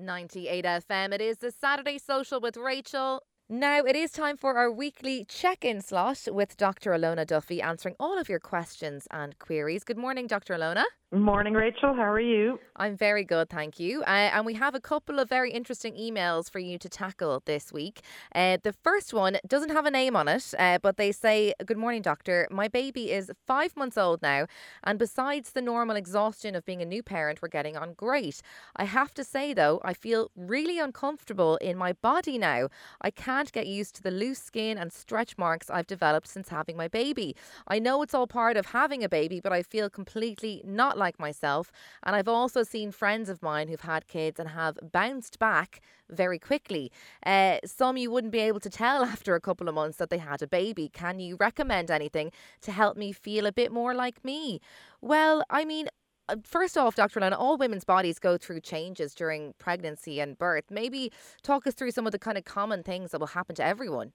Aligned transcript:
98 0.00 0.64
FM. 0.64 1.12
It 1.12 1.20
is 1.20 1.38
the 1.38 1.50
Saturday 1.50 1.98
Social 1.98 2.40
with 2.40 2.56
Rachael. 2.56 3.22
Now 3.48 3.84
it 3.84 3.96
is 3.96 4.12
time 4.12 4.36
for 4.36 4.56
our 4.56 4.70
weekly 4.70 5.24
check-in 5.28 5.80
slot 5.80 6.28
with 6.30 6.56
Dr. 6.56 6.92
Illona 6.92 7.26
Duffy 7.26 7.60
answering 7.60 7.96
all 7.98 8.18
of 8.18 8.28
your 8.28 8.38
questions 8.38 9.06
and 9.10 9.38
queries. 9.38 9.84
Good 9.84 9.98
morning, 9.98 10.26
Dr. 10.26 10.54
Illona. 10.54 10.84
Morning, 11.12 11.54
Rachael. 11.54 11.92
How 11.92 12.08
are 12.08 12.20
you? 12.20 12.60
I'm 12.76 12.96
very 12.96 13.24
good, 13.24 13.50
thank 13.50 13.80
you. 13.80 14.02
Uh, 14.02 14.30
and 14.32 14.46
we 14.46 14.54
have 14.54 14.76
a 14.76 14.80
couple 14.80 15.18
of 15.18 15.28
very 15.28 15.50
interesting 15.50 15.94
emails 15.94 16.48
for 16.48 16.60
you 16.60 16.78
to 16.78 16.88
tackle 16.88 17.42
this 17.46 17.72
week. 17.72 18.02
Uh, 18.32 18.58
the 18.62 18.72
first 18.72 19.12
one 19.12 19.38
doesn't 19.44 19.70
have 19.70 19.86
a 19.86 19.90
name 19.90 20.14
on 20.14 20.28
it, 20.28 20.54
uh, 20.56 20.78
but 20.80 20.98
they 20.98 21.10
say, 21.10 21.52
Good 21.66 21.76
morning, 21.76 22.00
doctor. 22.00 22.46
My 22.48 22.68
baby 22.68 23.10
is 23.10 23.28
five 23.44 23.76
months 23.76 23.98
old 23.98 24.22
now, 24.22 24.46
and 24.84 25.00
besides 25.00 25.50
the 25.50 25.60
normal 25.60 25.96
exhaustion 25.96 26.54
of 26.54 26.64
being 26.64 26.80
a 26.80 26.86
new 26.86 27.02
parent, 27.02 27.42
we're 27.42 27.48
getting 27.48 27.76
on 27.76 27.94
great. 27.94 28.40
I 28.76 28.84
have 28.84 29.12
to 29.14 29.24
say, 29.24 29.52
though, 29.52 29.80
I 29.84 29.94
feel 29.94 30.30
really 30.36 30.78
uncomfortable 30.78 31.56
in 31.56 31.76
my 31.76 31.92
body 31.92 32.38
now. 32.38 32.68
I 33.02 33.10
can't 33.10 33.50
get 33.50 33.66
used 33.66 33.96
to 33.96 34.02
the 34.02 34.12
loose 34.12 34.38
skin 34.38 34.78
and 34.78 34.92
stretch 34.92 35.36
marks 35.36 35.70
I've 35.70 35.88
developed 35.88 36.28
since 36.28 36.50
having 36.50 36.76
my 36.76 36.86
baby. 36.86 37.34
I 37.66 37.80
know 37.80 38.00
it's 38.02 38.14
all 38.14 38.28
part 38.28 38.56
of 38.56 38.66
having 38.66 39.02
a 39.02 39.08
baby, 39.08 39.40
but 39.40 39.52
I 39.52 39.64
feel 39.64 39.90
completely 39.90 40.62
not 40.64 40.99
like 41.00 41.18
myself. 41.18 41.72
And 42.04 42.14
I've 42.14 42.28
also 42.28 42.62
seen 42.62 42.92
friends 42.92 43.28
of 43.28 43.42
mine 43.42 43.66
who've 43.66 43.80
had 43.80 44.06
kids 44.06 44.38
and 44.38 44.50
have 44.50 44.78
bounced 44.92 45.40
back 45.40 45.80
very 46.08 46.38
quickly. 46.38 46.92
Uh, 47.26 47.58
some 47.64 47.96
you 47.96 48.12
wouldn't 48.12 48.32
be 48.32 48.38
able 48.38 48.60
to 48.60 48.70
tell 48.70 49.02
after 49.14 49.34
a 49.34 49.40
couple 49.40 49.68
of 49.68 49.74
months 49.74 49.96
that 49.96 50.10
they 50.10 50.18
had 50.18 50.42
a 50.42 50.46
baby. 50.46 50.88
Can 50.88 51.18
you 51.18 51.36
recommend 51.40 51.90
anything 51.90 52.30
to 52.60 52.70
help 52.70 52.96
me 52.96 53.10
feel 53.10 53.46
a 53.46 53.52
bit 53.52 53.72
more 53.72 53.94
like 53.94 54.24
me? 54.24 54.60
Well, 55.00 55.42
I 55.50 55.64
mean, 55.64 55.88
uh, 56.28 56.36
first 56.44 56.78
off, 56.78 56.94
Dr. 56.94 57.20
Lana, 57.20 57.36
all 57.36 57.56
women's 57.56 57.84
bodies 57.84 58.18
go 58.18 58.36
through 58.36 58.60
changes 58.60 59.14
during 59.14 59.54
pregnancy 59.58 60.20
and 60.20 60.38
birth. 60.38 60.70
Maybe 60.70 61.10
talk 61.42 61.66
us 61.66 61.74
through 61.74 61.90
some 61.90 62.06
of 62.06 62.12
the 62.12 62.18
kind 62.18 62.38
of 62.38 62.44
common 62.44 62.82
things 62.82 63.10
that 63.10 63.18
will 63.18 63.28
happen 63.28 63.56
to 63.56 63.64
everyone. 63.64 64.12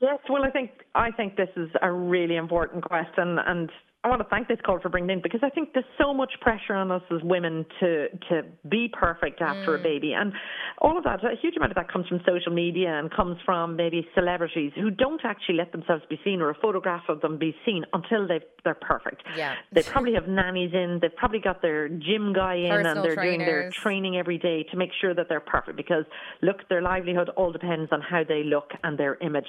Yes, 0.00 0.18
well, 0.28 0.44
I 0.44 0.50
think 0.50 0.70
I 0.94 1.10
think 1.12 1.36
this 1.36 1.50
is 1.56 1.70
a 1.80 1.90
really 1.90 2.36
important 2.36 2.84
question, 2.84 3.38
and 3.38 3.70
I 4.04 4.08
want 4.08 4.20
to 4.20 4.28
thank 4.28 4.48
this 4.48 4.58
call 4.64 4.78
for 4.80 4.90
bringing 4.90 5.08
in 5.08 5.22
because 5.22 5.40
I 5.42 5.48
think 5.48 5.70
there's 5.72 5.86
so 5.98 6.12
much 6.12 6.30
pressure 6.42 6.74
on 6.74 6.90
us 6.90 7.00
as 7.10 7.22
women 7.22 7.64
to 7.80 8.08
to 8.28 8.42
be 8.68 8.92
perfect 8.92 9.40
after 9.40 9.72
mm. 9.72 9.80
a 9.80 9.82
baby, 9.82 10.12
and 10.12 10.30
all 10.78 10.98
of 10.98 11.04
that, 11.04 11.24
a 11.24 11.36
huge 11.40 11.56
amount 11.56 11.72
of 11.72 11.76
that 11.76 11.90
comes 11.90 12.06
from 12.08 12.20
social 12.26 12.52
media 12.52 12.98
and 12.98 13.10
comes 13.10 13.38
from 13.46 13.76
maybe 13.76 14.06
celebrities 14.14 14.72
who 14.74 14.90
don't 14.90 15.22
actually 15.24 15.54
let 15.56 15.72
themselves 15.72 16.02
be 16.10 16.20
seen 16.22 16.42
or 16.42 16.50
a 16.50 16.54
photograph 16.54 17.04
of 17.08 17.22
them 17.22 17.38
be 17.38 17.56
seen 17.64 17.84
until 17.94 18.28
they 18.28 18.40
they're 18.62 18.74
perfect. 18.74 19.22
Yeah, 19.38 19.54
they 19.72 19.82
probably 19.82 20.12
have 20.14 20.28
nannies 20.28 20.72
in, 20.74 20.98
they've 21.00 21.16
probably 21.16 21.40
got 21.40 21.62
their 21.62 21.88
gym 21.88 22.34
guy 22.34 22.56
in, 22.56 22.70
Personal 22.70 22.96
and 22.96 23.04
they're 23.04 23.14
trainers. 23.14 23.36
doing 23.36 23.46
their 23.46 23.70
training 23.70 24.16
every 24.18 24.36
day 24.36 24.64
to 24.70 24.76
make 24.76 24.90
sure 25.00 25.14
that 25.14 25.30
they're 25.30 25.40
perfect. 25.40 25.78
Because 25.78 26.04
look, 26.42 26.68
their 26.68 26.82
livelihood 26.82 27.30
all 27.36 27.52
depends 27.52 27.90
on 27.90 28.02
how 28.02 28.22
they 28.22 28.42
look 28.44 28.70
and 28.82 28.98
their 28.98 29.16
image. 29.22 29.46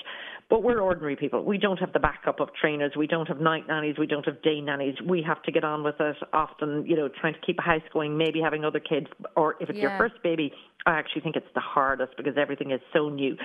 But 0.49 0.63
we're 0.63 0.79
ordinary 0.79 1.17
people. 1.17 1.43
We 1.43 1.57
don't 1.57 1.79
have 1.79 1.91
the 1.91 1.99
backup 1.99 2.39
of 2.39 2.49
trainers. 2.59 2.93
We 2.95 3.07
don't 3.07 3.27
have 3.27 3.39
night 3.39 3.67
nannies. 3.67 3.95
We 3.97 4.07
don't 4.07 4.25
have 4.25 4.41
day 4.45 4.61
nannies. 4.61 4.95
We 5.05 5.23
have 5.27 5.41
to 5.43 5.51
get 5.51 5.63
on 5.65 5.83
with 5.83 5.95
it 5.99 6.15
often, 6.31 6.85
you 6.85 6.95
know, 6.95 7.09
trying 7.19 7.33
to 7.33 7.39
keep 7.45 7.57
a 7.59 7.63
house 7.63 7.81
going, 7.91 8.17
maybe 8.17 8.39
having 8.39 8.63
other 8.63 8.79
kids, 8.79 9.07
or 9.35 9.55
if 9.59 9.69
it's 9.69 9.77
Yeah. 9.77 9.89
your 9.89 9.97
first 9.97 10.21
baby, 10.23 10.53
I 10.87 10.91
actually 10.99 11.21
think 11.21 11.35
it's 11.35 11.51
the 11.55 11.61
hardest 11.61 12.15
because 12.15 12.37
everything 12.37 12.69
is 12.69 12.79
so 12.93 13.09
new. 13.09 13.35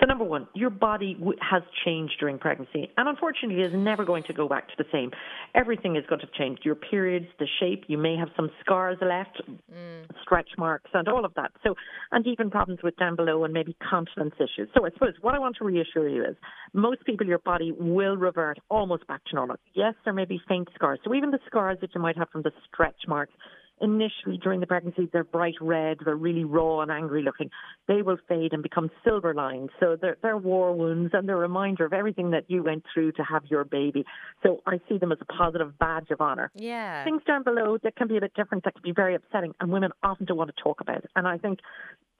So, 0.00 0.06
number 0.06 0.24
one, 0.24 0.48
your 0.54 0.70
body 0.70 1.14
w- 1.14 1.38
has 1.40 1.62
changed 1.84 2.18
during 2.18 2.38
pregnancy, 2.38 2.90
and 2.96 3.08
unfortunately, 3.08 3.62
is 3.62 3.72
never 3.72 4.04
going 4.04 4.24
to 4.24 4.32
go 4.32 4.48
back 4.48 4.66
to 4.68 4.74
the 4.76 4.84
same. 4.90 5.12
Everything 5.54 5.94
is 5.94 6.04
going 6.06 6.20
to 6.22 6.26
change. 6.36 6.58
Your 6.64 6.74
periods, 6.74 7.26
the 7.38 7.46
shape, 7.60 7.84
you 7.86 7.98
may 7.98 8.16
have 8.16 8.30
some 8.34 8.50
scars 8.60 8.98
left, 9.00 9.40
mm. 9.72 10.04
stretch 10.22 10.50
marks, 10.58 10.90
and 10.92 11.06
all 11.06 11.24
of 11.24 11.32
that. 11.34 11.52
So, 11.62 11.76
and 12.10 12.26
even 12.26 12.50
problems 12.50 12.80
with 12.82 12.96
down 12.96 13.14
below 13.14 13.44
and 13.44 13.54
maybe 13.54 13.76
continence 13.88 14.34
issues. 14.40 14.68
So, 14.74 14.84
I 14.84 14.90
suppose 14.90 15.14
what 15.20 15.36
I 15.36 15.38
want 15.38 15.54
to 15.58 15.64
reassure 15.64 16.08
you 16.08 16.24
is 16.24 16.34
most 16.72 17.04
people, 17.04 17.28
your 17.28 17.38
body 17.38 17.70
will 17.78 18.16
revert 18.16 18.58
almost 18.70 19.06
back 19.06 19.24
to 19.26 19.36
normal. 19.36 19.56
Yes, 19.72 19.94
there 20.04 20.12
may 20.12 20.24
be 20.24 20.40
faint 20.48 20.68
scars. 20.74 20.98
So, 21.04 21.14
even 21.14 21.30
the 21.30 21.40
scars 21.46 21.78
that 21.80 21.94
you 21.94 22.00
might 22.00 22.16
have 22.16 22.30
from 22.30 22.42
the 22.42 22.52
stretch 22.66 23.06
marks, 23.06 23.32
initially 23.80 24.38
during 24.42 24.60
the 24.60 24.66
pregnancy 24.66 25.08
they're 25.12 25.24
bright 25.24 25.54
red, 25.60 25.98
they're 26.04 26.16
really 26.16 26.44
raw 26.44 26.80
and 26.80 26.90
angry 26.90 27.22
looking. 27.22 27.50
They 27.86 28.02
will 28.02 28.18
fade 28.28 28.52
and 28.52 28.62
become 28.62 28.90
silver 29.04 29.34
lined. 29.34 29.70
So 29.80 29.96
they're, 30.00 30.16
they're 30.22 30.36
war 30.36 30.74
wounds 30.74 31.10
and 31.14 31.28
they're 31.28 31.36
a 31.36 31.40
reminder 31.40 31.84
of 31.84 31.92
everything 31.92 32.30
that 32.30 32.44
you 32.48 32.62
went 32.62 32.84
through 32.92 33.12
to 33.12 33.22
have 33.22 33.44
your 33.46 33.64
baby. 33.64 34.04
So 34.42 34.60
I 34.66 34.80
see 34.88 34.98
them 34.98 35.12
as 35.12 35.18
a 35.20 35.24
positive 35.24 35.78
badge 35.78 36.10
of 36.10 36.20
honour. 36.20 36.50
Yeah. 36.54 37.04
Things 37.04 37.22
down 37.26 37.42
below 37.42 37.78
that 37.82 37.96
can 37.96 38.08
be 38.08 38.16
a 38.16 38.20
bit 38.20 38.34
different, 38.34 38.64
that 38.64 38.74
can 38.74 38.82
be 38.82 38.92
very 38.92 39.14
upsetting, 39.14 39.54
and 39.60 39.70
women 39.70 39.90
often 40.02 40.26
don't 40.26 40.36
want 40.36 40.54
to 40.54 40.62
talk 40.62 40.80
about 40.80 40.98
it. 40.98 41.10
And 41.16 41.26
I 41.26 41.38
think 41.38 41.60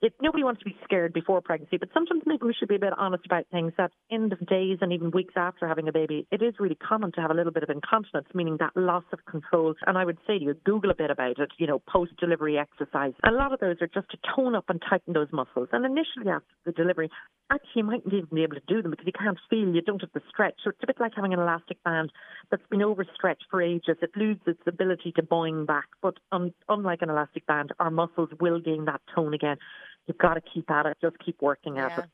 it, 0.01 0.13
nobody 0.21 0.43
wants 0.43 0.59
to 0.59 0.65
be 0.65 0.77
scared 0.83 1.13
before 1.13 1.41
pregnancy, 1.41 1.77
but 1.77 1.89
sometimes 1.93 2.23
maybe 2.25 2.43
we 2.43 2.53
should 2.53 2.69
be 2.69 2.75
a 2.75 2.79
bit 2.79 2.93
honest 2.97 3.25
about 3.25 3.45
things 3.51 3.73
that 3.77 3.91
end 4.11 4.31
of 4.31 4.39
days 4.47 4.77
and 4.81 4.93
even 4.93 5.11
weeks 5.11 5.33
after 5.35 5.67
having 5.67 5.87
a 5.87 5.91
baby, 5.91 6.25
it 6.31 6.41
is 6.41 6.53
really 6.59 6.75
common 6.75 7.11
to 7.13 7.21
have 7.21 7.31
a 7.31 7.33
little 7.33 7.51
bit 7.51 7.63
of 7.63 7.69
incontinence, 7.69 8.27
meaning 8.33 8.57
that 8.59 8.71
loss 8.75 9.03
of 9.11 9.19
control. 9.25 9.75
And 9.85 9.97
I 9.97 10.05
would 10.05 10.17
say 10.25 10.39
to 10.39 10.45
you, 10.45 10.53
Google 10.65 10.91
a 10.91 10.95
bit 10.95 11.11
about 11.11 11.39
it, 11.39 11.51
you 11.57 11.67
know, 11.67 11.79
post 11.79 12.15
delivery 12.17 12.57
exercise. 12.57 13.13
A 13.25 13.31
lot 13.31 13.53
of 13.53 13.59
those 13.59 13.77
are 13.81 13.87
just 13.87 14.09
to 14.11 14.17
tone 14.35 14.55
up 14.55 14.69
and 14.69 14.81
tighten 14.89 15.13
those 15.13 15.27
muscles. 15.33 15.69
And 15.73 15.85
initially 15.85 16.31
after 16.31 16.47
the 16.65 16.71
delivery, 16.71 17.09
actually 17.51 17.69
you 17.75 17.83
mightn't 17.83 18.13
even 18.13 18.29
be 18.33 18.43
able 18.43 18.55
to 18.55 18.61
do 18.67 18.81
them 18.81 18.91
because 18.91 19.05
you 19.05 19.13
can't 19.13 19.37
feel, 19.49 19.73
you 19.73 19.81
don't 19.81 20.01
have 20.01 20.13
the 20.13 20.21
stretch. 20.29 20.55
So 20.63 20.69
it's 20.69 20.79
a 20.83 20.87
bit 20.87 20.99
like 20.99 21.13
having 21.15 21.33
an 21.33 21.39
elastic 21.39 21.83
band 21.83 22.11
that's 22.51 22.63
been 22.69 22.81
overstretched 22.81 23.45
for 23.49 23.61
ages. 23.61 23.97
It 24.01 24.11
loses 24.15 24.41
its 24.47 24.61
ability 24.65 25.13
to 25.17 25.23
boing 25.23 25.65
back. 25.65 25.87
But 26.01 26.15
un- 26.31 26.53
unlike 26.69 27.01
an 27.01 27.09
elastic 27.09 27.45
band, 27.47 27.71
our 27.79 27.91
muscles 27.91 28.29
will 28.39 28.59
gain 28.59 28.85
that 28.85 29.01
tone 29.13 29.33
again. 29.33 29.57
You've 30.07 30.17
got 30.17 30.35
to 30.35 30.41
keep 30.41 30.69
at 30.71 30.85
it, 30.85 30.97
just 31.01 31.17
keep 31.19 31.41
working 31.41 31.77
at 31.77 31.91
Yeah. 31.97 32.03
it. 32.03 32.09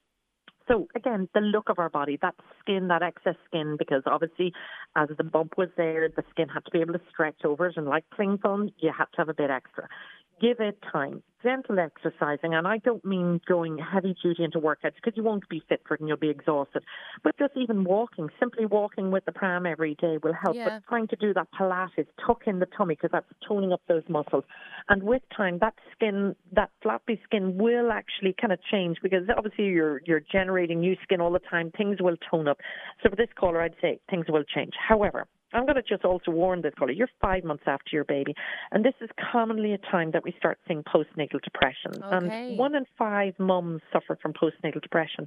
So 0.67 0.87
again, 0.95 1.29
the 1.33 1.41
look 1.41 1.69
of 1.69 1.77
our 1.77 1.89
body, 1.89 2.17
that 2.23 2.33
skin, 2.59 2.87
that 2.87 3.03
excess 3.03 3.35
skin, 3.45 3.75
because 3.77 4.01
obviously 4.07 4.51
as 4.95 5.09
the 5.15 5.23
bump 5.23 5.57
was 5.57 5.69
there, 5.77 6.09
the 6.09 6.23
skin 6.31 6.49
had 6.49 6.65
to 6.65 6.71
be 6.71 6.81
able 6.81 6.93
to 6.93 7.01
stretch 7.09 7.45
over 7.45 7.67
it, 7.67 7.77
and 7.77 7.85
like 7.85 8.03
cling 8.09 8.39
film, 8.39 8.71
you 8.79 8.91
had 8.91 9.05
to 9.05 9.17
have 9.17 9.29
a 9.29 9.33
bit 9.33 9.51
extra. 9.51 9.87
Give 10.41 10.59
it 10.59 10.77
time, 10.91 11.23
gentle 11.43 11.79
exercising, 11.79 12.53
and 12.53 12.67
I 12.67 12.79
don't 12.79 13.05
mean 13.05 13.39
going 13.47 13.77
heavy 13.77 14.15
duty 14.21 14.43
into 14.43 14.59
workouts 14.59 14.95
because 14.95 15.13
you 15.15 15.23
won't 15.23 15.47
be 15.47 15.61
fit 15.69 15.81
for 15.87 15.93
it 15.93 16.01
and 16.01 16.09
you'll 16.09 16.17
be 16.17 16.29
exhausted. 16.29 16.83
But 17.23 17.37
just 17.37 17.53
even 17.55 17.85
walking, 17.85 18.27
simply 18.37 18.65
walking 18.65 19.11
with 19.11 19.23
the 19.23 19.31
pram 19.31 19.65
every 19.65 19.95
day 19.95 20.17
will 20.21 20.33
help. 20.33 20.55
Yeah. 20.55 20.65
But 20.65 20.89
trying 20.89 21.07
to 21.07 21.15
do 21.15 21.33
that 21.35 21.47
Pilates, 21.57 22.07
tuck 22.25 22.41
in 22.47 22.59
the 22.59 22.65
tummy 22.77 22.95
because 22.95 23.11
that's 23.13 23.27
toning 23.47 23.71
up 23.71 23.81
those 23.87 24.03
muscles. 24.09 24.43
And 24.89 25.03
with 25.03 25.21
time, 25.35 25.59
that 25.61 25.75
skin, 25.93 26.35
that 26.51 26.71
floppy 26.81 27.21
skin 27.23 27.57
will 27.57 27.91
actually 27.91 28.35
kind 28.39 28.51
of 28.51 28.59
change 28.69 28.97
because 29.01 29.23
obviously 29.37 29.65
you're 29.65 30.01
you're 30.05 30.23
generating 30.31 30.81
new 30.81 30.97
skin 31.03 31.21
all 31.21 31.31
the 31.31 31.39
time. 31.39 31.71
Things 31.77 32.01
will 32.01 32.17
tone 32.29 32.47
up. 32.49 32.57
So 33.03 33.09
for 33.09 33.15
this 33.15 33.29
caller, 33.39 33.61
I'd 33.61 33.75
say 33.81 33.99
things 34.09 34.25
will 34.27 34.43
change. 34.43 34.73
However, 34.85 35.27
I'm 35.53 35.65
going 35.65 35.75
to 35.75 35.81
just 35.81 36.03
also 36.03 36.31
warn 36.31 36.61
this 36.61 36.73
caller. 36.77 36.91
You're 36.91 37.09
five 37.21 37.43
months 37.43 37.63
after 37.65 37.89
your 37.91 38.03
baby, 38.03 38.33
and 38.71 38.83
this 38.83 38.93
is 39.01 39.09
commonly 39.31 39.73
a 39.73 39.77
time 39.77 40.11
that 40.11 40.23
we 40.23 40.33
start 40.37 40.59
seeing 40.67 40.83
postnatal 40.83 41.41
depression. 41.43 42.03
Okay. 42.03 42.49
And 42.49 42.57
one 42.57 42.75
in 42.75 42.85
five 42.97 43.33
mums 43.39 43.81
suffer 43.93 44.17
from 44.21 44.33
postnatal 44.33 44.81
depression, 44.81 45.25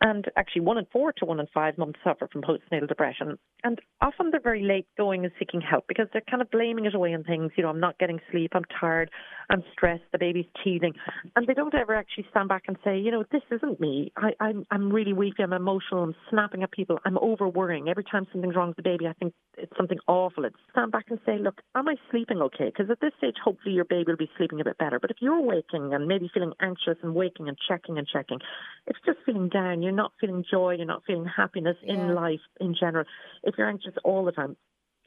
and 0.00 0.24
actually 0.36 0.62
one 0.62 0.78
in 0.78 0.86
four 0.92 1.12
to 1.14 1.24
one 1.24 1.40
in 1.40 1.46
five 1.52 1.76
mums 1.78 1.94
suffer 2.04 2.28
from 2.32 2.42
postnatal 2.42 2.88
depression. 2.88 3.38
And 3.64 3.80
often 4.00 4.30
they're 4.30 4.40
very 4.40 4.62
late 4.62 4.86
going 4.96 5.24
and 5.24 5.32
seeking 5.38 5.60
help 5.60 5.84
because 5.88 6.06
they're 6.12 6.22
kind 6.30 6.42
of 6.42 6.50
blaming 6.50 6.86
it 6.86 6.94
away 6.94 7.14
on 7.14 7.24
things. 7.24 7.52
You 7.56 7.64
know, 7.64 7.70
I'm 7.70 7.80
not 7.80 7.98
getting 7.98 8.20
sleep, 8.30 8.52
I'm 8.54 8.64
tired, 8.80 9.10
I'm 9.50 9.62
stressed, 9.72 10.02
the 10.12 10.18
baby's 10.18 10.46
teething, 10.64 10.92
and 11.34 11.46
they 11.46 11.54
don't 11.54 11.74
ever 11.74 11.94
actually 11.94 12.26
stand 12.30 12.48
back 12.48 12.64
and 12.68 12.76
say, 12.84 12.98
you 12.98 13.10
know, 13.10 13.24
this 13.30 13.42
isn't 13.50 13.80
me. 13.80 14.12
I, 14.16 14.30
I'm 14.40 14.66
I'm 14.70 14.90
really 14.92 15.12
weak. 15.12 15.34
I'm 15.38 15.52
emotional, 15.52 16.02
I'm 16.02 16.14
snapping 16.30 16.62
at 16.62 16.72
people, 16.72 16.98
I'm 17.04 17.18
over 17.18 17.48
worrying. 17.48 17.88
Every 17.88 18.04
time 18.04 18.26
something's 18.32 18.56
wrong 18.56 18.68
with 18.68 18.76
the 18.76 18.82
baby, 18.82 19.06
I 19.06 19.12
think 19.14 19.34
it's 19.56 19.72
something 19.76 19.98
awful. 20.08 20.44
It's 20.44 20.56
stand 20.70 20.92
back 20.92 21.06
and 21.10 21.18
say, 21.24 21.38
look, 21.38 21.60
am 21.74 21.88
I 21.88 21.96
sleeping 22.10 22.38
okay? 22.42 22.66
Because 22.66 22.90
at 22.90 23.00
this 23.00 23.12
stage, 23.18 23.36
hopefully 23.42 23.74
your 23.74 23.84
baby 23.84 24.04
will 24.12 24.16
be 24.16 24.30
sleeping 24.36 24.60
a 24.60 24.64
bit 24.64 24.78
better. 24.78 24.98
But 24.98 25.10
if 25.10 25.18
you're 25.20 25.40
waking 25.40 25.94
and 25.94 26.06
maybe 26.08 26.30
feeling 26.32 26.52
anxious 26.60 26.96
and 27.02 27.14
waking 27.14 27.48
and 27.48 27.56
checking 27.68 27.98
and 27.98 28.06
checking, 28.06 28.38
it's 28.86 28.98
just 29.06 29.18
feeling 29.24 29.48
down. 29.48 29.82
You're 29.82 29.92
not 29.92 30.12
feeling 30.20 30.44
joy. 30.50 30.74
You're 30.74 30.86
not 30.86 31.02
feeling 31.06 31.26
happiness 31.26 31.76
Yeah. 31.82 31.94
in 31.94 32.14
life 32.14 32.40
in 32.60 32.74
general. 32.78 33.04
If 33.44 33.54
you're 33.58 33.68
anxious 33.68 33.94
all 34.04 34.24
the 34.24 34.32
time, 34.32 34.56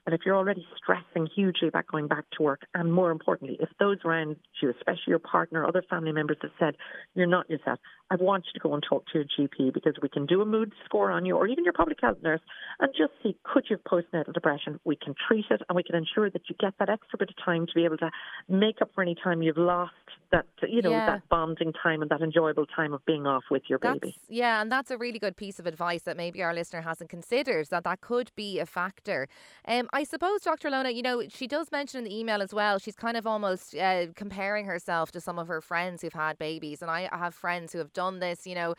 and 0.09 0.15
if 0.15 0.25
you're 0.25 0.35
already 0.35 0.65
stressing 0.75 1.27
hugely 1.35 1.67
about 1.67 1.85
going 1.85 2.07
back 2.07 2.25
to 2.35 2.41
work, 2.41 2.61
and 2.73 2.91
more 2.91 3.11
importantly, 3.11 3.57
if 3.59 3.69
those 3.79 3.97
around 4.03 4.37
you, 4.59 4.71
especially 4.71 5.03
your 5.05 5.19
partner, 5.19 5.67
other 5.67 5.83
family 5.87 6.11
members, 6.11 6.37
have 6.41 6.49
said 6.57 6.77
you're 7.13 7.27
not 7.27 7.47
yourself, 7.47 7.77
I 8.09 8.15
want 8.15 8.45
you 8.47 8.59
to 8.59 8.67
go 8.67 8.73
and 8.73 8.81
talk 8.81 9.05
to 9.13 9.19
your 9.19 9.25
GP 9.25 9.71
because 9.71 9.93
we 10.01 10.09
can 10.09 10.25
do 10.25 10.41
a 10.41 10.47
mood 10.47 10.73
score 10.83 11.11
on 11.11 11.27
you, 11.27 11.35
or 11.35 11.45
even 11.45 11.63
your 11.63 11.73
public 11.73 11.99
health 12.01 12.17
nurse, 12.23 12.41
and 12.79 12.91
just 12.97 13.11
see 13.21 13.37
could 13.43 13.65
you 13.69 13.77
have 13.77 13.83
postnatal 13.83 14.33
depression. 14.33 14.79
We 14.83 14.95
can 14.95 15.13
treat 15.27 15.45
it, 15.51 15.61
and 15.69 15.75
we 15.75 15.83
can 15.83 15.95
ensure 15.95 16.31
that 16.31 16.41
you 16.49 16.55
get 16.59 16.73
that 16.79 16.89
extra 16.89 17.19
bit 17.19 17.29
of 17.29 17.45
time 17.45 17.67
to 17.67 17.73
be 17.75 17.85
able 17.85 17.97
to 17.97 18.09
make 18.47 18.81
up 18.81 18.89
for 18.95 19.03
any 19.03 19.15
time 19.23 19.43
you've 19.43 19.57
lost 19.57 19.93
that 20.31 20.45
you 20.67 20.81
know 20.81 20.91
Yeah. 20.91 21.05
that 21.07 21.29
bonding 21.29 21.73
time 21.73 22.01
and 22.01 22.09
that 22.11 22.21
enjoyable 22.21 22.65
time 22.65 22.93
of 22.93 23.03
being 23.05 23.25
off 23.25 23.45
with 23.49 23.63
your 23.67 23.79
That's, 23.79 23.99
baby. 23.99 24.15
yeah, 24.27 24.61
and 24.61 24.71
that's 24.71 24.91
a 24.91 24.97
really 24.97 25.19
good 25.19 25.35
piece 25.35 25.59
of 25.59 25.65
advice 25.65 26.03
that 26.03 26.17
maybe 26.17 26.43
our 26.43 26.53
listener 26.53 26.81
hasn't 26.81 27.09
considered 27.09 27.67
that 27.69 27.83
that 27.83 28.01
could 28.01 28.31
be 28.35 28.59
a 28.59 28.65
factor. 28.65 29.27
Um, 29.67 29.89
I 29.93 30.03
suppose, 30.03 30.41
Dr. 30.41 30.69
Lona, 30.69 30.91
you 30.91 31.01
know, 31.01 31.23
she 31.29 31.47
does 31.47 31.71
mention 31.71 31.99
in 31.99 32.03
the 32.05 32.15
email 32.17 32.41
as 32.41 32.53
well, 32.53 32.77
she's 32.79 32.95
kind 32.95 33.17
of 33.17 33.25
almost 33.25 33.75
uh, 33.75 34.07
comparing 34.15 34.65
herself 34.65 35.11
to 35.13 35.19
some 35.21 35.39
of 35.39 35.47
her 35.47 35.61
friends 35.61 36.01
who've 36.01 36.13
had 36.13 36.37
babies. 36.37 36.81
And 36.81 36.91
I 36.91 37.09
have 37.11 37.33
friends 37.33 37.73
who 37.73 37.79
have 37.79 37.93
done 37.93 38.19
this, 38.19 38.45
you 38.45 38.55
know. 38.55 38.75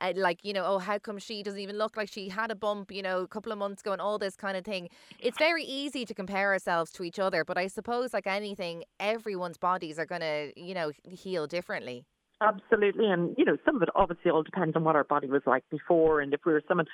Uh, 0.00 0.12
like 0.16 0.38
you 0.42 0.52
know 0.52 0.64
oh 0.64 0.78
how 0.78 0.98
come 0.98 1.18
she 1.18 1.42
doesn't 1.42 1.60
even 1.60 1.76
look 1.76 1.96
like 1.96 2.08
she 2.10 2.28
had 2.28 2.50
a 2.50 2.54
bump 2.54 2.90
you 2.90 3.02
know 3.02 3.20
a 3.20 3.28
couple 3.28 3.52
of 3.52 3.58
months 3.58 3.82
ago 3.82 3.92
and 3.92 4.00
all 4.00 4.18
this 4.18 4.34
kind 4.34 4.56
of 4.56 4.64
thing 4.64 4.88
it's 5.18 5.36
very 5.38 5.62
easy 5.64 6.06
to 6.06 6.14
compare 6.14 6.52
ourselves 6.52 6.90
to 6.90 7.02
each 7.02 7.18
other 7.18 7.44
but 7.44 7.58
i 7.58 7.66
suppose 7.66 8.14
like 8.14 8.26
anything 8.26 8.82
everyone's 8.98 9.58
bodies 9.58 9.98
are 9.98 10.06
going 10.06 10.22
to 10.22 10.52
you 10.56 10.74
know 10.74 10.90
heal 11.04 11.46
differently 11.46 12.06
Absolutely. 12.40 13.06
And, 13.06 13.34
you 13.36 13.44
know, 13.44 13.58
some 13.66 13.76
of 13.76 13.82
it 13.82 13.90
obviously 13.94 14.30
all 14.30 14.42
depends 14.42 14.74
on 14.74 14.82
what 14.84 14.96
our 14.96 15.04
body 15.04 15.28
was 15.28 15.42
like 15.46 15.64
before. 15.70 16.20
And 16.20 16.32
if 16.32 16.40
we 16.46 16.52
were 16.52 16.62
someone 16.66 16.86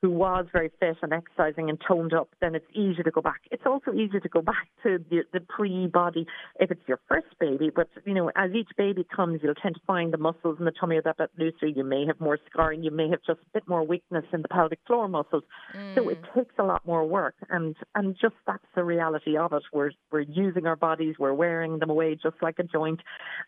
who 0.00 0.10
was 0.10 0.46
very 0.52 0.70
fit 0.78 0.96
and 1.02 1.12
exercising 1.12 1.68
and 1.68 1.78
toned 1.86 2.12
up, 2.12 2.28
then 2.40 2.54
it's 2.54 2.66
easy 2.72 3.02
to 3.02 3.10
go 3.10 3.20
back. 3.20 3.40
It's 3.50 3.64
also 3.66 3.92
easy 3.92 4.20
to 4.20 4.28
go 4.28 4.40
back 4.40 4.68
to 4.84 4.98
the, 5.10 5.22
the 5.32 5.40
pre-body 5.40 6.26
if 6.60 6.70
it's 6.70 6.80
your 6.86 7.00
first 7.08 7.26
baby. 7.40 7.70
But 7.74 7.88
you 8.04 8.14
know, 8.14 8.30
as 8.36 8.52
each 8.52 8.68
baby 8.76 9.04
comes, 9.14 9.40
you'll 9.42 9.54
tend 9.54 9.74
to 9.74 9.80
find 9.86 10.12
the 10.12 10.18
muscles 10.18 10.56
in 10.58 10.64
the 10.64 10.72
tummy 10.72 10.96
are 10.96 11.02
that 11.02 11.18
bit 11.18 11.30
looser. 11.38 11.66
You 11.66 11.84
may 11.84 12.06
have 12.06 12.20
more 12.20 12.38
scarring. 12.50 12.82
You 12.82 12.90
may 12.90 13.08
have 13.10 13.20
just 13.26 13.40
a 13.40 13.50
bit 13.54 13.68
more 13.68 13.84
weakness 13.84 14.24
in 14.32 14.42
the 14.42 14.48
pelvic 14.48 14.78
floor 14.86 15.08
muscles. 15.08 15.42
Mm. 15.74 15.94
So 15.96 16.08
it 16.08 16.18
takes 16.34 16.54
a 16.58 16.64
lot 16.64 16.86
more 16.86 17.04
work, 17.04 17.34
and 17.50 17.74
and 17.94 18.16
just 18.20 18.34
that's 18.46 18.64
the 18.74 18.84
reality 18.84 19.36
of 19.36 19.52
it. 19.52 19.62
We're 19.72 19.90
we're 20.12 20.20
using 20.20 20.66
our 20.66 20.76
bodies, 20.76 21.16
we're 21.18 21.34
wearing 21.34 21.78
them 21.78 21.90
away 21.90 22.16
just 22.20 22.36
like 22.42 22.58
a 22.58 22.64
joint, 22.64 23.00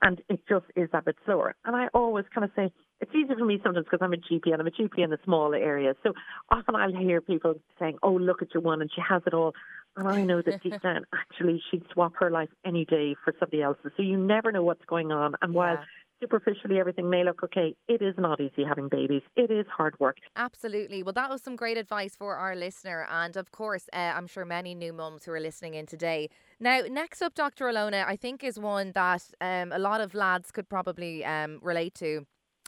and 0.02 0.20
it 0.28 0.40
just 0.48 0.66
is 0.76 0.88
a 0.92 1.02
bit 1.02 1.16
slower. 1.24 1.54
And 1.64 1.76
I 1.76 1.88
always 1.94 2.24
kind 2.34 2.44
of 2.44 2.50
say 2.56 2.72
it's 3.00 3.12
easy 3.14 3.34
for 3.38 3.44
me 3.44 3.60
sometimes 3.62 3.86
because 3.90 4.00
I'm 4.02 4.12
a 4.12 4.16
GP 4.16 4.52
and 4.52 4.60
I'm 4.60 4.66
a 4.66 4.70
GP 4.70 4.98
in 4.98 5.10
the 5.10 5.18
small 5.24 5.54
areas. 5.54 5.96
So 6.02 6.12
often 6.50 6.76
I'll 6.76 6.92
hear 6.94 7.20
people 7.20 7.54
saying, 7.78 7.98
"Oh, 8.02 8.12
look 8.12 8.42
at 8.42 8.52
your 8.54 8.62
one, 8.62 8.80
and 8.80 8.90
she 8.94 9.00
has 9.00 9.22
it 9.26 9.34
all," 9.34 9.54
and 9.96 10.08
I 10.08 10.22
know 10.22 10.42
that 10.42 10.62
deep 10.62 10.80
down, 10.82 11.04
actually, 11.14 11.62
she'd 11.70 11.84
swap 11.92 12.12
her 12.20 12.30
life 12.30 12.50
any 12.64 12.84
day 12.84 13.16
for 13.24 13.34
somebody 13.38 13.62
else's. 13.62 13.92
So 13.96 14.02
you 14.02 14.16
never 14.16 14.52
know 14.52 14.62
what's 14.62 14.84
going 14.84 15.12
on. 15.12 15.34
And 15.42 15.54
while 15.54 15.78
superficially 16.20 16.78
everything 16.78 17.08
may 17.08 17.24
look 17.24 17.42
okay. 17.42 17.74
It 17.88 18.02
is 18.02 18.14
not 18.18 18.40
easy 18.40 18.62
having 18.62 18.88
babies. 18.88 19.22
It 19.36 19.50
is 19.50 19.66
hard 19.74 19.98
work. 19.98 20.18
Absolutely. 20.36 21.02
Well, 21.02 21.14
that 21.14 21.30
was 21.30 21.42
some 21.42 21.56
great 21.56 21.78
advice 21.78 22.14
for 22.14 22.36
our 22.36 22.54
listener. 22.54 23.06
And 23.10 23.36
of 23.36 23.50
course, 23.52 23.88
uh, 23.92 23.96
I'm 23.96 24.26
sure 24.26 24.44
many 24.44 24.74
new 24.74 24.92
mums 24.92 25.24
who 25.24 25.32
are 25.32 25.40
listening 25.40 25.74
in 25.74 25.86
today. 25.86 26.28
Now, 26.60 26.82
next 26.88 27.22
up, 27.22 27.34
Dr. 27.34 27.64
Illona, 27.66 28.04
I 28.06 28.16
think 28.16 28.44
is 28.44 28.58
one 28.58 28.92
that 28.92 29.24
um, 29.40 29.72
a 29.72 29.78
lot 29.78 30.00
of 30.00 30.14
lads 30.14 30.50
could 30.50 30.68
probably 30.68 31.24
um, 31.24 31.58
relate 31.62 31.94
to. 31.94 32.26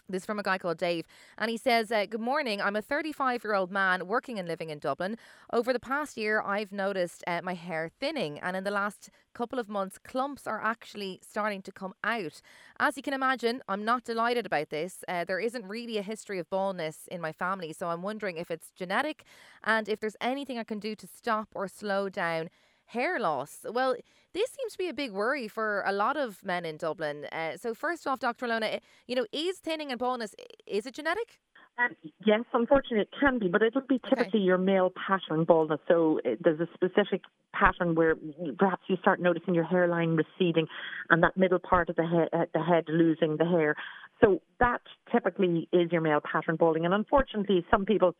This 0.09 0.23
is 0.23 0.25
from 0.25 0.37
a 0.37 0.43
guy 0.43 0.57
called 0.57 0.77
Dave, 0.77 1.05
and 1.37 1.49
he 1.49 1.55
says, 1.55 1.89
uh, 1.89 2.05
Good 2.05 2.19
morning. 2.19 2.61
I'm 2.61 2.75
a 2.75 2.81
35 2.81 3.41
year 3.45 3.53
old 3.53 3.71
man 3.71 4.05
working 4.05 4.37
and 4.37 4.49
living 4.49 4.69
in 4.69 4.79
Dublin. 4.79 5.17
Over 5.53 5.71
the 5.71 5.79
past 5.79 6.17
year, 6.17 6.41
I've 6.41 6.73
noticed 6.73 7.23
uh, 7.25 7.39
my 7.41 7.53
hair 7.53 7.89
thinning, 8.01 8.37
and 8.39 8.57
in 8.57 8.65
the 8.65 8.71
last 8.71 9.09
couple 9.33 9.59
of 9.59 9.69
months, 9.69 9.97
clumps 9.97 10.45
are 10.45 10.61
actually 10.61 11.21
starting 11.21 11.61
to 11.61 11.71
come 11.71 11.93
out. 12.03 12.41
As 12.79 12.97
you 12.97 13.01
can 13.01 13.13
imagine, 13.13 13.61
I'm 13.69 13.85
not 13.85 14.03
delighted 14.03 14.45
about 14.45 14.71
this. 14.71 15.05
Uh, 15.07 15.23
there 15.23 15.39
isn't 15.39 15.65
really 15.65 15.97
a 15.97 16.01
history 16.03 16.37
of 16.37 16.49
baldness 16.49 17.07
in 17.09 17.21
my 17.21 17.31
family, 17.31 17.71
so 17.71 17.87
I'm 17.87 18.01
wondering 18.01 18.35
if 18.35 18.51
it's 18.51 18.71
genetic 18.71 19.23
and 19.63 19.87
if 19.87 20.01
there's 20.01 20.17
anything 20.19 20.59
I 20.59 20.65
can 20.65 20.79
do 20.79 20.95
to 20.95 21.07
stop 21.07 21.47
or 21.55 21.69
slow 21.69 22.09
down 22.09 22.49
hair 22.87 23.21
loss. 23.21 23.65
Well, 23.69 23.95
this 24.33 24.49
seems 24.51 24.73
to 24.73 24.77
be 24.77 24.89
a 24.89 24.93
big 24.93 25.11
worry 25.11 25.47
for 25.47 25.83
a 25.85 25.91
lot 25.91 26.17
of 26.17 26.43
men 26.43 26.65
in 26.65 26.77
Dublin. 26.77 27.25
Uh, 27.31 27.57
so, 27.57 27.73
first 27.73 28.07
off, 28.07 28.19
Dr. 28.19 28.47
Lona, 28.47 28.65
eh, 28.65 28.79
you 29.07 29.15
know, 29.15 29.25
is 29.31 29.59
thinning 29.59 29.91
and 29.91 29.99
baldness 29.99 30.35
is 30.65 30.85
it 30.85 30.95
genetic? 30.95 31.39
Um, 31.79 31.95
yes, 32.23 32.41
unfortunately, 32.53 32.99
it 32.99 33.09
can 33.19 33.39
be, 33.39 33.47
but 33.47 33.63
it'll 33.63 33.81
be 33.81 33.99
typically 34.07 34.39
okay. 34.39 34.45
your 34.45 34.59
male 34.59 34.91
pattern 35.07 35.43
baldness. 35.43 35.79
So 35.87 36.19
uh, 36.23 36.35
there's 36.39 36.59
a 36.59 36.67
specific 36.73 37.21
pattern 37.51 37.95
where 37.95 38.15
perhaps 38.59 38.83
you 38.87 38.97
start 38.97 39.19
noticing 39.19 39.55
your 39.55 39.63
hairline 39.63 40.15
receding, 40.15 40.67
and 41.09 41.23
that 41.23 41.35
middle 41.35 41.59
part 41.59 41.89
of 41.89 41.95
the 41.95 42.05
head, 42.05 42.29
uh, 42.31 42.45
the 42.53 42.63
head 42.63 42.85
losing 42.89 43.37
the 43.37 43.45
hair. 43.45 43.75
So 44.21 44.41
that 44.59 44.81
typically 45.11 45.67
is 45.73 45.91
your 45.91 46.01
male 46.01 46.21
pattern 46.21 46.57
balding, 46.57 46.85
and 46.85 46.93
unfortunately, 46.93 47.65
some 47.71 47.85
people 47.85 48.15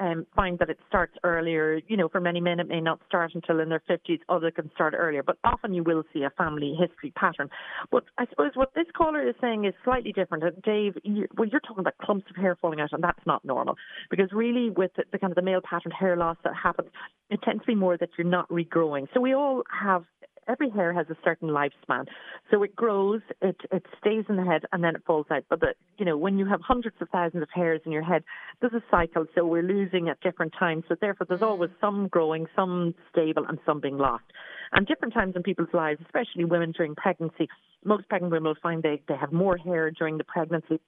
um, 0.00 0.26
find 0.34 0.58
that 0.58 0.70
it 0.70 0.78
starts 0.88 1.14
earlier. 1.24 1.80
You 1.88 1.96
know, 1.96 2.08
for 2.08 2.20
many 2.20 2.40
men, 2.40 2.60
it 2.60 2.68
may 2.68 2.80
not 2.80 3.00
start 3.06 3.32
until 3.34 3.60
in 3.60 3.68
their 3.68 3.82
50s. 3.88 4.20
Others 4.28 4.52
can 4.56 4.70
start 4.74 4.94
earlier, 4.96 5.22
but 5.22 5.38
often 5.44 5.74
you 5.74 5.82
will 5.82 6.04
see 6.12 6.22
a 6.22 6.30
family 6.30 6.76
history 6.78 7.12
pattern. 7.16 7.48
But 7.90 8.04
I 8.18 8.26
suppose 8.30 8.52
what 8.54 8.74
this 8.74 8.86
caller 8.96 9.26
is 9.26 9.34
saying 9.40 9.64
is 9.64 9.74
slightly 9.84 10.12
different. 10.12 10.44
And 10.44 10.62
Dave, 10.62 10.94
you, 11.04 11.26
well, 11.36 11.48
you're 11.48 11.60
talking 11.60 11.80
about 11.80 11.98
clumps 11.98 12.26
of 12.30 12.36
hair 12.36 12.56
falling 12.60 12.80
out, 12.80 12.92
and 12.92 13.02
that's 13.02 13.24
not 13.26 13.44
normal 13.44 13.76
because 14.10 14.30
really, 14.32 14.70
with 14.70 14.90
the, 14.96 15.04
the 15.12 15.18
kind 15.18 15.30
of 15.30 15.36
the 15.36 15.42
male 15.42 15.60
pattern 15.62 15.92
hair 15.92 16.16
loss 16.16 16.36
that 16.44 16.54
happens, 16.54 16.88
it 17.30 17.40
tends 17.42 17.62
to 17.62 17.66
be 17.66 17.74
more 17.74 17.96
that 17.96 18.10
you're 18.16 18.26
not 18.26 18.48
regrowing. 18.48 19.06
So 19.14 19.20
we 19.20 19.34
all 19.34 19.62
have 19.70 20.04
every 20.48 20.70
hair 20.70 20.92
has 20.92 21.06
a 21.10 21.16
certain 21.24 21.50
lifespan. 21.50 22.06
So 22.50 22.62
it 22.62 22.74
grows, 22.74 23.20
it 23.42 23.56
it 23.70 23.84
stays 24.00 24.24
in 24.28 24.36
the 24.36 24.44
head, 24.44 24.62
and 24.72 24.82
then 24.82 24.96
it 24.96 25.02
falls 25.06 25.26
out. 25.30 25.44
But 25.48 25.60
the, 25.60 25.74
you 25.98 26.04
know, 26.04 26.16
when 26.16 26.38
you 26.38 26.46
have 26.46 26.60
hundreds 26.60 26.96
of 27.00 27.08
thousands 27.10 27.42
of 27.42 27.48
hairs 27.54 27.80
in 27.84 27.92
your 27.92 28.02
head, 28.02 28.24
there's 28.60 28.72
a 28.72 28.82
cycle. 28.90 29.26
So 29.34 29.46
we're 29.46 29.62
losing 29.62 30.08
at 30.08 30.20
different 30.20 30.54
times. 30.58 30.84
So 30.88 30.96
therefore, 31.00 31.26
there's 31.28 31.42
always 31.42 31.70
some 31.80 32.08
growing, 32.08 32.46
some 32.56 32.94
stable, 33.12 33.44
and 33.48 33.58
some 33.66 33.80
being 33.80 33.98
lost. 33.98 34.24
And 34.72 34.86
different 34.86 35.14
times 35.14 35.34
in 35.36 35.42
people's 35.42 35.72
lives, 35.72 36.00
especially 36.04 36.44
women 36.44 36.72
during 36.72 36.94
pregnancy, 36.94 37.48
most 37.84 38.08
pregnant 38.08 38.32
women 38.32 38.48
will 38.48 38.62
find 38.62 38.82
they, 38.82 39.02
they 39.08 39.16
have 39.16 39.32
more 39.32 39.56
hair 39.56 39.90
during 39.90 40.18
the 40.18 40.24
pregnancy 40.24 40.80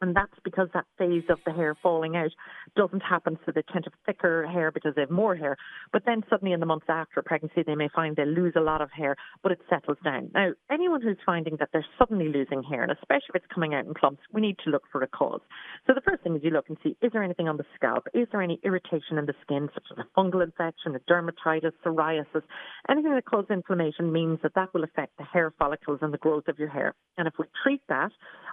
and 0.00 0.14
that's 0.14 0.32
because 0.44 0.68
that 0.74 0.86
phase 0.96 1.24
of 1.28 1.38
the 1.44 1.52
hair 1.52 1.76
falling 1.82 2.16
out 2.16 2.30
doesn't 2.76 3.02
happen, 3.02 3.38
so 3.44 3.52
they 3.52 3.62
tend 3.72 3.84
to 3.84 3.90
have 3.90 3.98
thicker 4.06 4.46
hair 4.46 4.70
because 4.70 4.94
they 4.94 5.02
have 5.02 5.10
more 5.10 5.34
hair. 5.34 5.56
But 5.92 6.02
then 6.06 6.22
suddenly 6.30 6.52
in 6.52 6.60
the 6.60 6.66
months 6.66 6.86
after 6.88 7.22
pregnancy, 7.22 7.62
they 7.66 7.74
may 7.74 7.88
find 7.94 8.16
they 8.16 8.24
lose 8.24 8.54
a 8.56 8.60
lot 8.60 8.80
of 8.80 8.90
hair, 8.90 9.16
but 9.42 9.52
it 9.52 9.60
settles 9.68 9.98
down. 10.04 10.30
Now, 10.34 10.50
anyone 10.70 11.02
who's 11.02 11.18
finding 11.24 11.56
that 11.58 11.70
they're 11.72 11.86
suddenly 11.98 12.28
losing 12.28 12.62
hair, 12.62 12.82
and 12.82 12.92
especially 12.92 13.30
if 13.34 13.36
it's 13.36 13.52
coming 13.54 13.74
out 13.74 13.86
in 13.86 13.94
clumps, 13.94 14.22
we 14.32 14.40
need 14.40 14.56
to 14.64 14.70
look 14.70 14.84
for 14.92 15.02
a 15.02 15.08
cause. 15.08 15.40
So 15.86 15.94
the 15.94 16.00
first 16.00 16.22
thing 16.22 16.36
is 16.36 16.42
you 16.44 16.50
look 16.50 16.68
and 16.68 16.78
see, 16.82 16.96
is 17.02 17.12
there 17.12 17.22
anything 17.22 17.48
on 17.48 17.56
the 17.56 17.66
scalp? 17.74 18.06
Is 18.14 18.28
there 18.30 18.42
any 18.42 18.60
irritation 18.62 19.18
in 19.18 19.26
the 19.26 19.34
skin, 19.42 19.68
such 19.74 19.84
as 19.90 19.98
a 19.98 20.20
fungal 20.20 20.44
infection, 20.44 20.94
a 20.94 21.00
dermatitis, 21.10 21.72
psoriasis? 21.84 22.42
Anything 22.88 23.14
that 23.14 23.24
causes 23.24 23.50
inflammation 23.50 24.12
means 24.12 24.38
that 24.42 24.54
that 24.54 24.72
will 24.74 24.84
affect 24.84 25.16
the 25.18 25.24
hair 25.24 25.52
follicles 25.58 25.98
and 26.02 26.12
the 26.12 26.18
growth 26.18 26.48
of 26.48 26.58
your 26.58 26.68
hair. 26.68 26.94
And 27.16 27.26
if 27.26 27.34
we 27.38 27.46
treat 27.62 27.82
that, 27.88 28.10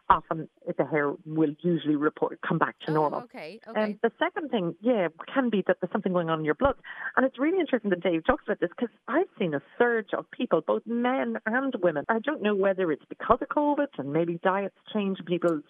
often 0.10 0.48
the 0.78 0.86
hair 0.86 1.14
will 1.36 1.54
usually 1.62 1.96
report 1.96 2.40
come 2.48 2.58
back 2.58 2.76
to 2.86 2.92
oh, 2.92 2.94
normal. 2.94 3.22
Okay, 3.24 3.60
um, 3.68 3.72
okay. 3.72 3.84
And 3.84 4.00
the 4.02 4.12
second 4.20 4.50
thing, 4.50 4.76
yeah, 4.82 5.08
can 5.34 5.50
be 5.50 5.64
that 5.68 5.78
there's 5.82 5.92
something 5.92 6.14
going 6.14 6.30
on 6.30 6.40
in 6.40 6.46
your 6.46 6.56
blood, 6.56 6.76
and 7.16 7.26
it's 7.26 7.38
really 7.40 7.60
interesting 7.60 7.90
that 7.92 8.02
Dave 8.02 8.26
talks 8.26 8.44
about 8.46 8.60
this 8.60 8.70
because 8.70 8.94
I've 9.08 9.28
seen 9.38 9.54
a 9.54 9.62
surge 9.78 10.10
of 10.18 10.30
people, 10.32 10.62
both 10.66 10.84
men 10.86 11.38
and 11.46 11.74
women. 11.82 12.06
I 12.10 12.20
don't 12.20 12.42
know 12.42 12.56
whether 12.56 12.92
it's 12.92 13.06
because 13.10 13.40
of 13.42 13.50
COVID 13.50 13.88
and 13.98 14.14
maybe 14.14 14.40
diets 14.44 14.76
change. 14.94 15.18
People, 15.26 15.62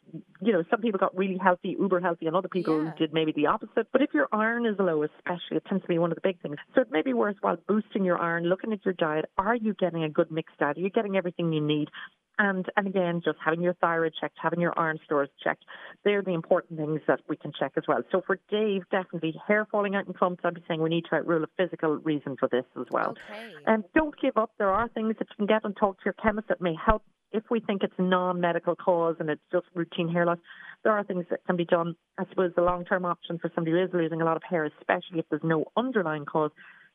you 0.41 0.53
know, 0.53 0.63
some 0.69 0.81
people 0.81 0.99
got 0.99 1.15
really 1.15 1.37
healthy, 1.37 1.75
uber 1.79 1.99
healthy, 1.99 2.27
and 2.27 2.35
other 2.35 2.47
people 2.47 2.83
yeah. 2.83 2.93
did 2.97 3.13
maybe 3.13 3.31
the 3.31 3.47
opposite. 3.47 3.87
But 3.91 4.01
if 4.01 4.13
your 4.13 4.27
iron 4.31 4.65
is 4.65 4.75
low, 4.79 5.03
especially, 5.03 5.57
it 5.57 5.65
tends 5.67 5.83
to 5.83 5.87
be 5.87 5.99
one 5.99 6.11
of 6.11 6.15
the 6.15 6.21
big 6.21 6.41
things. 6.41 6.57
So 6.73 6.81
it 6.81 6.91
may 6.91 7.01
be 7.01 7.13
worthwhile 7.13 7.57
boosting 7.67 8.05
your 8.05 8.19
iron, 8.19 8.45
looking 8.45 8.73
at 8.73 8.83
your 8.85 8.93
diet. 8.93 9.25
Are 9.37 9.55
you 9.55 9.73
getting 9.73 10.03
a 10.03 10.09
good 10.09 10.31
mixed 10.31 10.57
diet? 10.57 10.77
Are 10.77 10.81
you 10.81 10.89
getting 10.89 11.15
everything 11.15 11.51
you 11.53 11.61
need? 11.61 11.89
And 12.37 12.65
and 12.75 12.87
again, 12.87 13.21
just 13.23 13.37
having 13.43 13.61
your 13.61 13.73
thyroid 13.75 14.13
checked, 14.19 14.37
having 14.41 14.59
your 14.59 14.77
iron 14.77 14.99
stores 15.05 15.29
checked, 15.43 15.63
they're 16.03 16.21
the 16.21 16.33
important 16.33 16.79
things 16.79 17.01
that 17.07 17.21
we 17.29 17.37
can 17.37 17.51
check 17.57 17.73
as 17.77 17.83
well. 17.87 18.01
So 18.11 18.21
for 18.25 18.39
Dave, 18.49 18.83
definitely 18.91 19.35
hair 19.47 19.67
falling 19.71 19.95
out 19.95 20.07
in 20.07 20.13
clumps, 20.13 20.41
I'd 20.43 20.55
be 20.55 20.63
saying 20.67 20.81
we 20.81 20.89
need 20.89 21.05
to 21.09 21.21
rule 21.21 21.43
a 21.43 21.47
physical 21.57 21.97
reason 21.97 22.35
for 22.39 22.49
this 22.49 22.65
as 22.79 22.87
well. 22.91 23.11
Okay. 23.29 23.53
And 23.65 23.83
don't 23.93 24.19
give 24.19 24.37
up. 24.37 24.51
There 24.57 24.71
are 24.71 24.87
things 24.89 25.15
that 25.19 25.27
you 25.29 25.35
can 25.37 25.45
get 25.45 25.63
and 25.63 25.75
talk 25.75 25.97
to 25.99 26.05
your 26.05 26.15
chemist 26.21 26.47
that 26.49 26.61
may 26.61 26.75
help 26.75 27.03
if 27.35 27.43
we 27.49 27.59
think 27.59 27.83
it's 27.83 27.93
non-medical 27.97 28.75
cause 28.75 29.15
and 29.19 29.29
it's 29.29 29.41
just 29.51 29.65
routine 29.73 30.07
hair 30.07 30.25
loss, 30.25 30.37
there 30.83 30.93
are 30.93 31.03
things 31.03 31.25
that 31.29 31.45
can 31.45 31.57
be 31.57 31.65
done. 31.65 31.95
I 32.17 32.23
suppose 32.29 32.51
the 32.55 32.61
long-term 32.61 33.05
option 33.05 33.37
for 33.39 33.51
somebody 33.53 33.75
who 33.75 33.83
is 33.83 33.89
losing 33.93 34.21
a 34.21 34.25
lot 34.25 34.37
of 34.37 34.43
hair, 34.43 34.65
especially 34.65 35.19
if 35.19 35.25
there's 35.29 35.43
no 35.43 35.65
underlying 35.75 36.25
cause, 36.25 36.51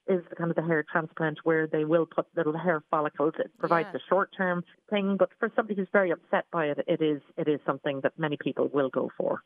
is 0.08 0.22
the 0.28 0.36
kind 0.36 0.50
of 0.50 0.56
the 0.56 0.62
hair 0.62 0.84
transplant 0.90 1.38
where 1.44 1.66
they 1.66 1.84
will 1.84 2.06
put 2.06 2.26
little 2.36 2.56
hair 2.56 2.82
follicles. 2.90 3.34
It 3.38 3.50
provides 3.58 3.88
yeah. 3.92 3.98
a 3.98 4.02
short 4.08 4.30
term 4.36 4.64
thing, 4.88 5.16
but 5.18 5.30
for 5.38 5.50
somebody 5.54 5.76
who's 5.76 5.88
very 5.92 6.10
upset 6.10 6.46
by 6.52 6.66
it, 6.66 6.78
it 6.86 7.00
is 7.00 7.20
it 7.36 7.48
is 7.48 7.60
something 7.64 8.00
that 8.02 8.12
many 8.18 8.36
people 8.36 8.68
will 8.72 8.88
go 8.88 9.10
for. 9.16 9.42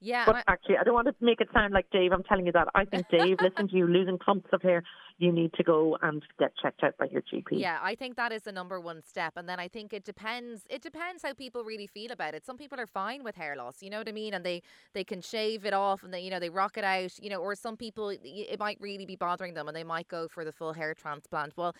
Yeah. 0.00 0.24
But 0.26 0.36
I, 0.36 0.42
actually, 0.48 0.76
I 0.78 0.84
don't 0.84 0.94
want 0.94 1.08
to 1.08 1.14
make 1.20 1.40
it 1.40 1.48
sound 1.52 1.72
like 1.72 1.86
Dave. 1.90 2.12
I'm 2.12 2.22
telling 2.22 2.46
you 2.46 2.52
that. 2.52 2.68
I 2.74 2.84
think 2.84 3.06
Dave, 3.10 3.38
listen 3.40 3.68
to 3.68 3.76
you 3.76 3.86
losing 3.86 4.18
clumps 4.18 4.48
of 4.52 4.62
hair. 4.62 4.82
You 5.18 5.32
need 5.32 5.52
to 5.54 5.62
go 5.62 5.96
and 6.02 6.22
get 6.38 6.52
checked 6.56 6.82
out 6.82 6.96
by 6.98 7.06
your 7.06 7.22
GP. 7.22 7.48
Yeah, 7.52 7.78
I 7.82 7.94
think 7.94 8.16
that 8.16 8.32
is 8.32 8.42
the 8.42 8.52
number 8.52 8.80
one 8.80 9.02
step. 9.02 9.34
And 9.36 9.48
then 9.48 9.58
I 9.58 9.68
think 9.68 9.92
it 9.92 10.04
depends. 10.04 10.62
It 10.68 10.82
depends 10.82 11.22
how 11.22 11.32
people 11.32 11.64
really 11.64 11.86
feel 11.86 12.12
about 12.12 12.34
it. 12.34 12.44
Some 12.44 12.58
people 12.58 12.78
are 12.78 12.86
fine 12.86 13.24
with 13.24 13.34
hair 13.34 13.56
loss. 13.56 13.82
You 13.82 13.90
know 13.90 13.98
what 13.98 14.08
I 14.08 14.12
mean? 14.12 14.34
And 14.34 14.44
they 14.44 14.62
they 14.92 15.04
can 15.04 15.20
shave 15.20 15.64
it 15.64 15.72
off 15.72 16.02
and 16.02 16.12
they 16.12 16.20
you 16.20 16.30
know 16.30 16.38
they 16.38 16.50
rock 16.50 16.76
it 16.76 16.84
out. 16.84 17.12
You 17.22 17.30
know, 17.30 17.40
or 17.40 17.54
some 17.54 17.76
people 17.76 18.10
it 18.10 18.58
might 18.58 18.78
really 18.80 19.06
be 19.06 19.16
bothering 19.16 19.54
them 19.54 19.68
and 19.68 19.76
they 19.76 19.84
might 19.84 20.08
go 20.08 20.28
for 20.28 20.44
the 20.44 20.52
full 20.52 20.72
hair 20.74 20.94
transplant. 20.94 21.54
Well, 21.56 21.74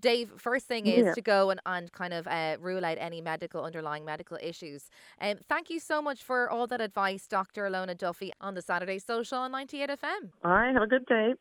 Dave, 0.00 0.32
first 0.36 0.66
thing 0.66 0.86
is 0.86 1.04
yeah. 1.06 1.14
to 1.14 1.20
go 1.20 1.50
and 1.50 1.60
and 1.66 1.92
kind 1.92 2.12
of 2.12 2.26
uh, 2.26 2.56
rule 2.60 2.84
out 2.84 2.98
any 3.00 3.20
medical 3.20 3.64
underlying 3.64 4.04
medical 4.04 4.38
issues. 4.42 4.90
And 5.18 5.38
um, 5.38 5.44
thank 5.48 5.70
you 5.70 5.80
so 5.80 6.02
much 6.02 6.22
for 6.22 6.50
all 6.50 6.66
that 6.66 6.80
advice, 6.80 7.26
Doctor. 7.26 7.64
Illona 7.64 7.96
Duffy 7.96 8.32
on 8.40 8.54
the 8.54 8.62
Saturday 8.62 8.98
Social 8.98 9.38
on 9.38 9.52
98 9.52 9.90
FM. 9.90 10.30
All 10.44 10.52
right, 10.52 10.72
have 10.72 10.82
a 10.82 10.86
good 10.86 11.06
day. 11.06 11.34